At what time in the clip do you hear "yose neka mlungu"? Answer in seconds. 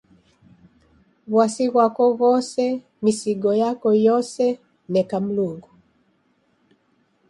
4.07-5.69